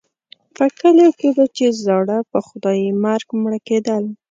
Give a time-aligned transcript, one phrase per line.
[0.55, 4.03] په کلیو کې به چې زاړه په خدایي مرګ مړه کېدل.